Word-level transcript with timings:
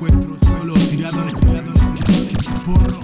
encuentro 0.00 0.34
solo 0.40 0.72
tirado 0.88 1.20
en 1.20 1.28
el 1.28 1.34
tirado 1.34 1.72
en 1.72 1.76
el. 1.76 3.00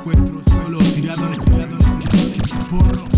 Encuentro 0.00 0.42
solo 0.44 0.78
en 0.80 1.34
tirado. 2.68 3.17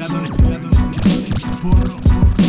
cuidado, 0.00 0.24
cuidado, 0.34 0.70
cuidado, 0.70 0.70
porro, 1.60 1.96
porro. 2.00 2.40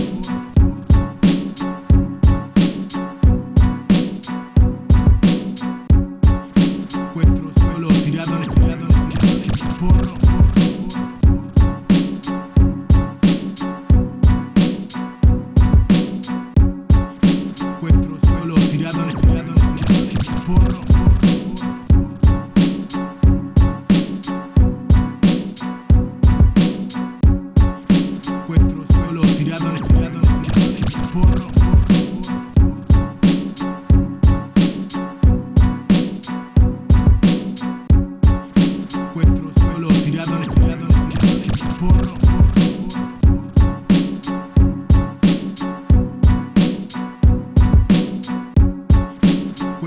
encuentro 17.67 18.17
solo 18.21 18.55
tirado 18.55 19.01
en 19.03 19.09
el 19.09 19.15
porro. 20.45 20.90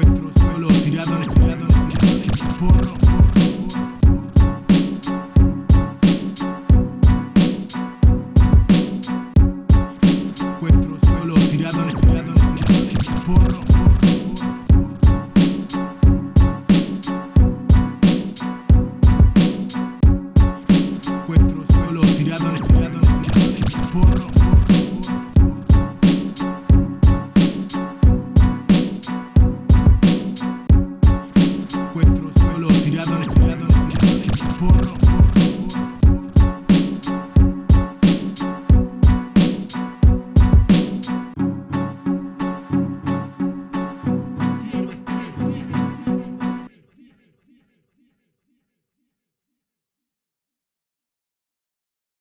Encuentro 0.06 0.43